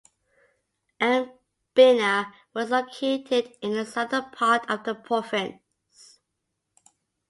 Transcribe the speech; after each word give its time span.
Pembina 0.99 2.33
was 2.55 2.71
located 2.71 3.55
in 3.61 3.73
the 3.73 3.85
southern 3.85 4.31
part 4.31 4.67
of 4.67 4.83
the 4.83 4.95
province. 4.95 6.17